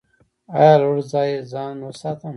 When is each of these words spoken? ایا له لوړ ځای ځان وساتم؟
ایا 0.57 0.71
له 0.79 0.83
لوړ 0.89 0.97
ځای 1.13 1.29
ځان 1.51 1.75
وساتم؟ 1.83 2.29